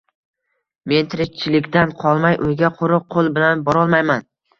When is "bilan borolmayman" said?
3.37-4.27